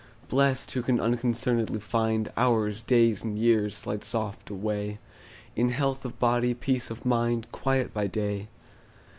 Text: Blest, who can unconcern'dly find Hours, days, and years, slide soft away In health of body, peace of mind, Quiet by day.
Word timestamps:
Blest, 0.29 0.71
who 0.71 0.81
can 0.81 0.97
unconcern'dly 0.99 1.79
find 1.79 2.31
Hours, 2.35 2.81
days, 2.81 3.21
and 3.23 3.37
years, 3.37 3.77
slide 3.77 4.03
soft 4.03 4.49
away 4.49 4.97
In 5.55 5.69
health 5.69 6.03
of 6.05 6.17
body, 6.17 6.55
peace 6.55 6.89
of 6.89 7.05
mind, 7.05 7.45
Quiet 7.51 7.93
by 7.93 8.07
day. 8.07 8.47